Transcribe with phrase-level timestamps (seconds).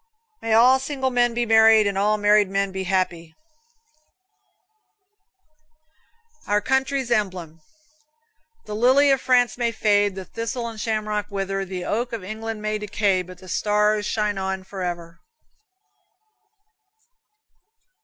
[0.41, 3.35] May all single men be married, and all married men be happy.
[6.47, 7.61] Our Country's Emblem:
[8.65, 12.63] The lily of France may fade, The thistle and shamrock wither, The oak of England
[12.63, 15.19] may decay, But the stars shine on forever.